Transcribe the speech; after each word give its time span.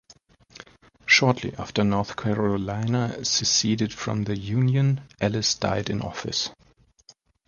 Shortly 1.05 1.53
after 1.59 1.83
North 1.83 2.15
Carolina 2.15 3.23
seceded 3.23 3.93
from 3.93 4.23
the 4.23 4.35
Union, 4.35 5.01
Ellis 5.19 5.53
died 5.53 5.91
in 5.91 6.01
office. 6.01 6.49